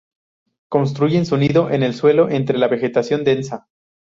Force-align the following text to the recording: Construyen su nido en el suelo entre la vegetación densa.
Construyen 0.67 1.27
su 1.27 1.37
nido 1.37 1.69
en 1.69 1.83
el 1.83 1.93
suelo 1.93 2.27
entre 2.31 2.57
la 2.57 2.67
vegetación 2.67 3.23
densa. 3.23 3.67